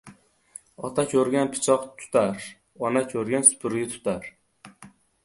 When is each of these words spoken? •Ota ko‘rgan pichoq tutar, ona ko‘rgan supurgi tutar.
•Ota 0.87 1.03
ko‘rgan 1.11 1.51
pichoq 1.55 1.85
tutar, 1.99 2.47
ona 2.89 3.05
ko‘rgan 3.13 3.47
supurgi 3.51 3.85
tutar. 3.93 4.27